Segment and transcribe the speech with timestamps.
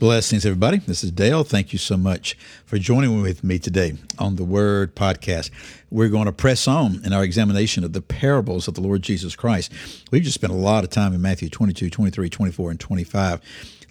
[0.00, 0.78] Blessings, everybody.
[0.78, 1.44] This is Dale.
[1.44, 5.50] Thank you so much for joining with me today on the Word Podcast.
[5.90, 9.36] We're going to press on in our examination of the parables of the Lord Jesus
[9.36, 9.70] Christ.
[10.10, 13.42] We've just spent a lot of time in Matthew 22, 23, 24, and 25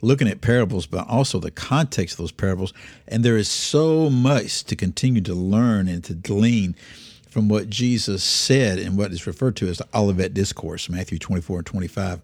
[0.02, 2.74] looking at parables, but also the context of those parables.
[3.08, 6.76] And there is so much to continue to learn and to glean
[7.30, 11.60] from what Jesus said and what is referred to as the Olivet Discourse, Matthew 24
[11.60, 12.22] and 25.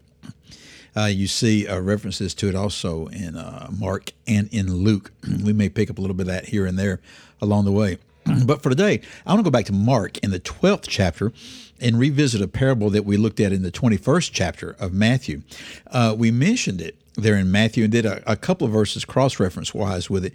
[0.95, 5.11] Uh, you see uh, references to it also in uh, Mark and in Luke.
[5.43, 7.01] we may pick up a little bit of that here and there
[7.41, 7.97] along the way.
[8.45, 11.31] but for today, I want to go back to Mark in the 12th chapter
[11.79, 15.41] and revisit a parable that we looked at in the 21st chapter of Matthew.
[15.87, 19.39] Uh, we mentioned it there in Matthew and did a, a couple of verses cross
[19.39, 20.33] reference wise with it.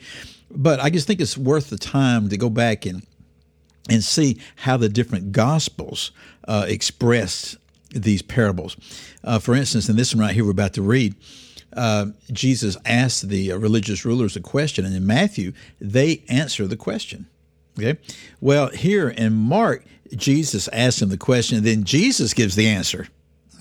[0.50, 3.06] But I just think it's worth the time to go back and
[3.88, 6.12] and see how the different gospels
[6.47, 7.56] uh, express
[7.91, 8.77] these parables.
[9.24, 11.14] Uh, for instance, in this one right here we're about to read,
[11.74, 16.77] uh, Jesus asked the uh, religious rulers a question, and in Matthew, they answer the
[16.77, 17.27] question.
[17.78, 17.98] Okay?
[18.41, 23.08] Well, here in Mark, Jesus asks them the question, and then Jesus gives the answer.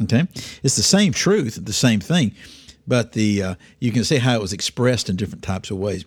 [0.01, 0.27] Okay?
[0.63, 2.33] It's the same truth, the same thing,
[2.87, 6.05] but the uh, you can see how it was expressed in different types of ways.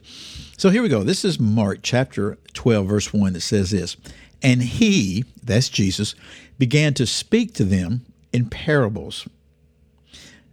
[0.57, 1.03] So here we go.
[1.03, 3.97] This is Mark chapter 12, verse 1 that says this
[4.43, 6.15] And he, that's Jesus,
[6.59, 9.27] began to speak to them in parables.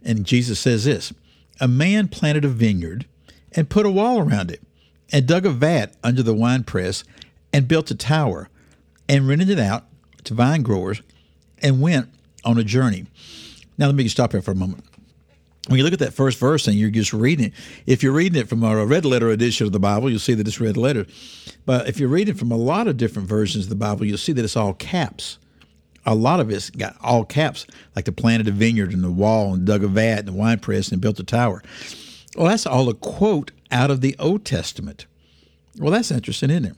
[0.02, 1.12] And Jesus says this
[1.60, 3.06] A man planted a vineyard
[3.52, 4.62] and put a wall around it,
[5.12, 7.04] and dug a vat under the winepress,
[7.52, 8.48] and built a tower,
[9.08, 9.86] and rented it out
[10.24, 11.02] to vine growers,
[11.62, 12.08] and went
[12.44, 13.06] on a journey.
[13.76, 14.84] Now, let me stop here for a moment.
[15.68, 17.52] When you look at that first verse and you're just reading it,
[17.86, 20.46] if you're reading it from a red letter edition of the Bible, you'll see that
[20.46, 21.06] it's red letter.
[21.66, 24.32] But if you're reading from a lot of different versions of the Bible, you'll see
[24.32, 25.38] that it's all caps
[26.10, 29.54] a lot of it's got all caps, like the planted a vineyard and the wall
[29.54, 31.62] and dug a vat and the wine press and built a tower.
[32.36, 35.06] Well, that's all a quote out of the Old Testament.
[35.78, 36.74] Well, that's interesting, isn't it?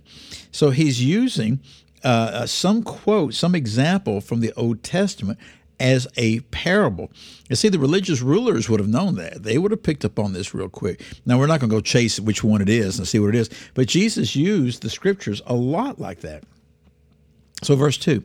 [0.53, 1.61] So he's using
[2.05, 5.39] uh, uh, some quote, some example from the Old Testament
[5.81, 7.11] as a parable.
[7.49, 9.45] You see, the religious rulers would have known that.
[9.45, 11.03] They would have picked up on this real quick.
[11.25, 13.35] Now, we're not going to go chase which one it is and see what it
[13.37, 16.45] is, but Jesus used the scriptures a lot like that.
[17.63, 18.23] So, verse 2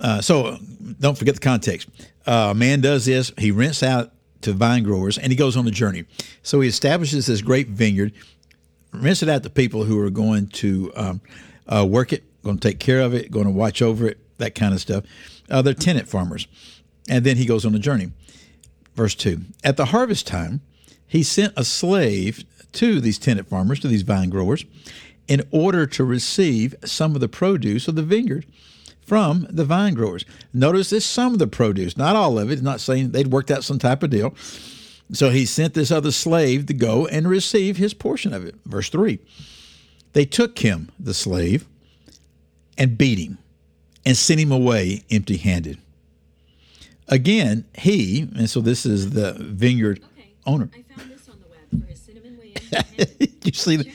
[0.00, 0.58] uh, so
[0.98, 1.88] don't forget the context.
[2.26, 4.12] Uh, man does this, he rents out
[4.42, 6.04] to vine growers and he goes on a journey.
[6.42, 8.12] So he establishes this great vineyard,
[8.92, 11.20] rents it out to people who are going to um,
[11.68, 14.54] uh, work it, going to take care of it, going to watch over it, that
[14.54, 15.04] kind of stuff.
[15.50, 16.46] Uh, they're tenant farmers.
[17.08, 18.12] And then he goes on a journey.
[18.94, 20.60] Verse 2 At the harvest time,
[21.06, 24.64] he sent a slave to these tenant farmers, to these vine growers,
[25.26, 28.46] in order to receive some of the produce of the vineyard
[29.02, 30.24] from the vine growers.
[30.52, 32.62] Notice this some of the produce, not all of it.
[32.62, 34.34] not saying they'd worked out some type of deal.
[35.12, 38.54] So he sent this other slave to go and receive his portion of it.
[38.64, 39.18] Verse 3
[40.12, 41.66] They took him, the slave,
[42.78, 43.38] and beat him
[44.04, 45.78] and sent him away empty handed.
[47.08, 50.32] Again, he, and so this is the vineyard okay.
[50.46, 50.70] owner.
[50.72, 52.54] I found this on the web for his cinnamon way.
[53.44, 53.92] you see, the,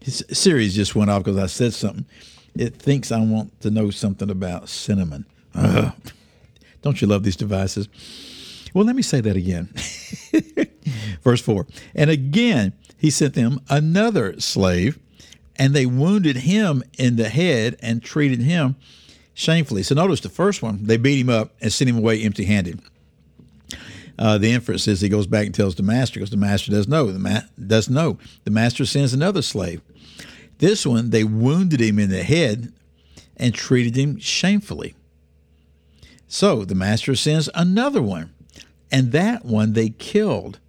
[0.00, 2.06] his Siri just went off because I said something
[2.54, 5.26] it thinks I want to know something about cinnamon.
[6.82, 7.88] Don't you love these devices?
[8.74, 9.72] Well, let me say that again.
[11.22, 14.98] Verse 4 And again, he sent them another slave,
[15.56, 18.76] and they wounded him in the head and treated him
[19.34, 19.82] shamefully.
[19.82, 22.80] So notice the first one, they beat him up and sent him away empty handed.
[24.18, 26.86] Uh, the inference is he goes back and tells the master because the master does
[26.86, 27.10] know.
[27.10, 28.18] The ma- does know.
[28.44, 29.80] The master sends another slave.
[30.62, 32.72] This one, they wounded him in the head
[33.36, 34.94] and treated him shamefully.
[36.28, 38.32] So the master sends another one,
[38.88, 40.60] and that one they killed.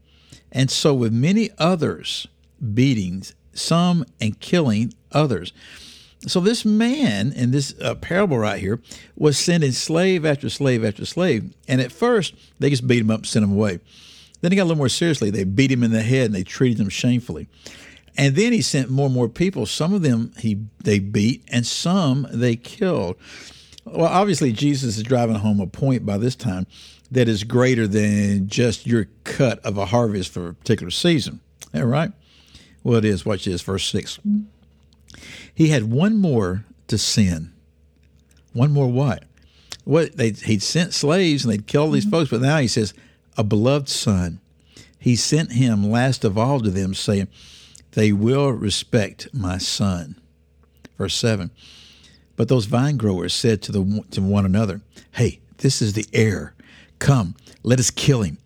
[0.51, 2.25] And so, with many others,
[2.73, 5.53] beatings, some and killing others.
[6.25, 8.81] So, this man in this uh, parable right here
[9.15, 11.53] was sending slave after slave after slave.
[11.67, 13.79] And at first, they just beat him up and sent him away.
[14.41, 15.29] Then he got a little more seriously.
[15.29, 17.47] They beat him in the head and they treated him shamefully.
[18.17, 19.65] And then he sent more and more people.
[19.65, 23.15] Some of them he they beat, and some they killed.
[23.85, 26.67] Well, obviously Jesus is driving home a point by this time
[27.11, 31.41] that is greater than just your cut of a harvest for a particular season.
[31.73, 32.11] All right.
[32.83, 33.25] Well, it is.
[33.25, 34.19] Watch this, verse six.
[35.53, 37.51] He had one more to sin.
[38.53, 39.23] One more what?
[39.83, 42.93] what they he'd sent slaves and they'd killed these folks, but now he says,
[43.37, 44.39] a beloved son.
[44.99, 47.27] He sent him last of all to them, saying,
[47.93, 50.19] They will respect my son.
[50.97, 51.51] Verse 7.
[52.35, 54.81] But those vine growers said to, the, to one another,
[55.11, 56.55] Hey, this is the heir.
[56.99, 58.37] Come, let us kill him,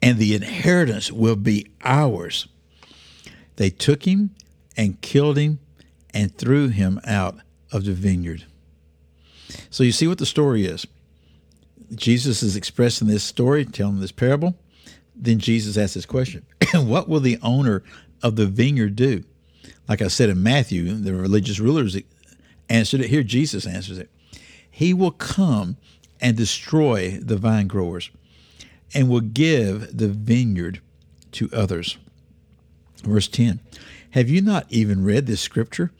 [0.00, 2.48] and the inheritance will be ours.
[3.56, 4.30] They took him
[4.76, 5.58] and killed him
[6.12, 7.36] and threw him out
[7.72, 8.44] of the vineyard.
[9.70, 10.86] So you see what the story is.
[11.94, 14.56] Jesus is expressing this story, telling this parable.
[15.14, 17.82] Then Jesus asks this question What will the owner
[18.22, 19.24] of the vineyard do?
[19.88, 21.96] Like I said in Matthew, the religious rulers
[22.68, 23.10] answered it.
[23.10, 24.10] Here, Jesus answers it.
[24.70, 25.76] He will come
[26.20, 28.10] and destroy the vine growers
[28.94, 30.80] and will give the vineyard
[31.32, 31.98] to others.
[33.02, 33.60] Verse 10
[34.10, 35.90] Have you not even read this scripture?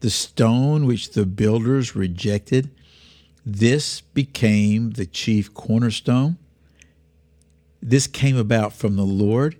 [0.00, 2.70] The stone which the builders rejected,
[3.46, 6.38] this became the chief cornerstone.
[7.80, 9.56] This came about from the Lord,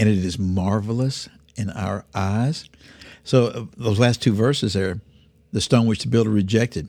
[0.00, 2.64] and it is marvelous in our eyes.
[3.22, 5.02] So, uh, those last two verses there,
[5.52, 6.88] the stone which the builder rejected,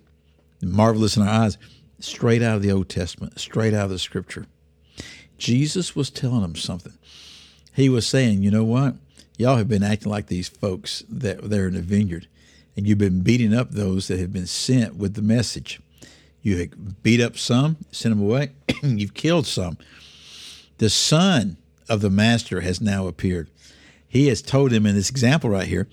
[0.62, 1.58] marvelous in our eyes,
[2.00, 4.46] straight out of the Old Testament, straight out of the scripture.
[5.38, 6.94] Jesus was telling them something.
[7.74, 8.96] He was saying, you know what?
[9.38, 12.28] Y'all have been acting like these folks that they're in the vineyard,
[12.78, 15.82] and you've been beating up those that have been sent with the message.
[16.42, 16.70] You
[17.04, 18.52] beat up some, sent them away,
[18.84, 19.78] you've killed some.
[20.78, 21.58] The son
[21.92, 23.50] of the master has now appeared.
[24.08, 25.88] He has told him in this example right here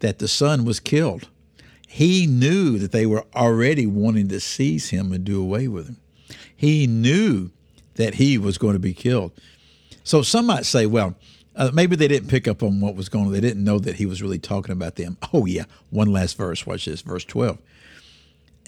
[0.00, 1.28] that the son was killed.
[1.86, 5.96] He knew that they were already wanting to seize him and do away with him.
[6.56, 7.50] He knew
[7.96, 9.32] that he was going to be killed.
[10.02, 11.14] So some might say, well,
[11.54, 13.32] uh, maybe they didn't pick up on what was going on.
[13.32, 15.18] They didn't know that he was really talking about them.
[15.32, 15.64] Oh, yeah.
[15.90, 16.66] One last verse.
[16.66, 17.58] Watch this, verse 12.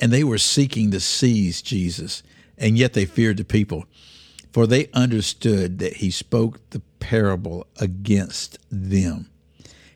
[0.00, 2.22] And they were seeking to seize Jesus,
[2.58, 3.86] and yet they feared the people,
[4.56, 9.28] for they understood that he spoke the parable against them.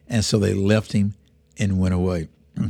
[0.07, 1.15] And so they left him
[1.59, 2.29] and went away.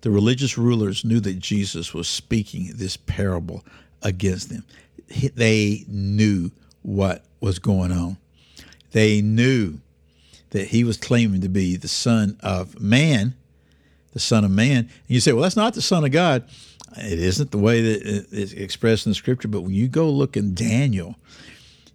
[0.00, 3.64] The religious rulers knew that Jesus was speaking this parable
[4.02, 4.64] against them.
[5.36, 6.50] They knew
[6.82, 8.16] what was going on.
[8.90, 9.78] They knew
[10.50, 13.34] that he was claiming to be the Son of Man,
[14.12, 14.78] the Son of Man.
[14.78, 16.48] And you say, well, that's not the Son of God.
[16.96, 20.36] It isn't the way that it's expressed in the scripture, but when you go look
[20.36, 21.16] in Daniel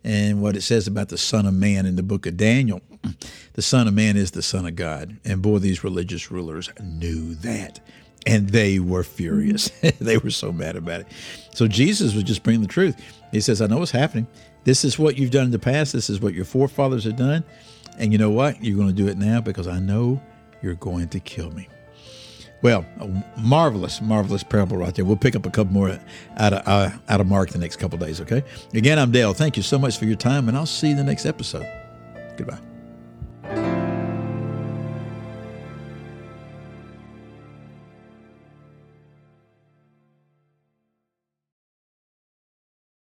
[0.03, 2.81] and what it says about the Son of Man in the book of Daniel,
[3.53, 5.17] the Son of Man is the Son of God.
[5.23, 7.79] And boy, these religious rulers knew that.
[8.27, 9.69] And they were furious.
[9.99, 11.07] they were so mad about it.
[11.53, 13.01] So Jesus was just bringing the truth.
[13.31, 14.27] He says, I know what's happening.
[14.65, 15.93] This is what you've done in the past.
[15.93, 17.43] This is what your forefathers have done.
[17.97, 18.63] And you know what?
[18.63, 20.21] You're going to do it now because I know
[20.61, 21.69] you're going to kill me.
[22.61, 22.85] Well,
[23.37, 25.05] marvelous, marvelous parable right there.
[25.05, 25.97] We'll pick up a couple more
[26.37, 28.19] out of uh, out of Mark the next couple days.
[28.21, 28.43] Okay.
[28.73, 29.33] Again, I'm Dale.
[29.33, 31.67] Thank you so much for your time, and I'll see you in the next episode.
[32.37, 32.68] Goodbye.